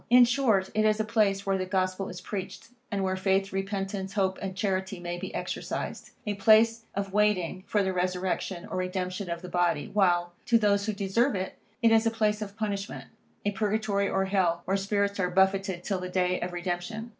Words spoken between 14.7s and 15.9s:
spirits are buffetted